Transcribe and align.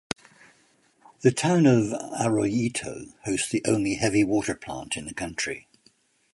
The 1.19 1.31
town 1.31 1.67
of 1.67 1.91
Arroyito 2.19 3.13
hosts 3.25 3.49
the 3.49 3.61
only 3.67 3.93
heavy 3.97 4.23
water 4.23 4.55
plant 4.55 4.97
in 4.97 5.05
the 5.05 5.13
country. 5.13 5.67